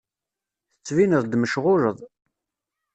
Tettbineḍ-d 0.73 1.33
mecɣuleḍ. 1.41 1.97